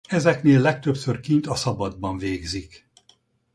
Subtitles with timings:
[0.07, 2.89] Ezeknél legtöbbször kint a szabadban végzik.